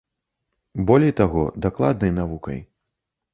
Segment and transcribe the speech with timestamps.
[0.87, 2.59] Болей таго, дакладнай навукай.